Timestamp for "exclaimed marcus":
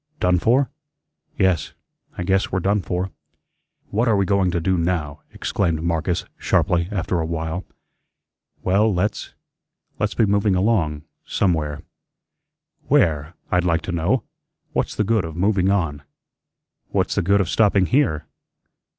5.31-6.25